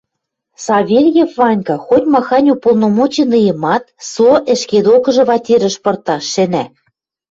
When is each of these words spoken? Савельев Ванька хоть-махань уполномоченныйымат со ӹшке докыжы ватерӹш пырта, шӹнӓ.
Савельев 0.65 1.31
Ванька 1.39 1.75
хоть-махань 1.85 2.51
уполномоченныйымат 2.55 3.83
со 4.11 4.29
ӹшке 4.53 4.79
докыжы 4.85 5.23
ватерӹш 5.29 5.75
пырта, 5.83 6.17
шӹнӓ. 6.31 6.65